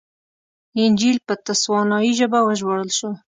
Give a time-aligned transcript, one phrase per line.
[0.81, 3.09] انجییل په تسوانایي ژبه وژباړل شو.